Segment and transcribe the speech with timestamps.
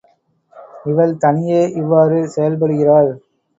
[0.85, 3.11] இவள் தனியே இவ்வாறு செயல்படுகிறாள்.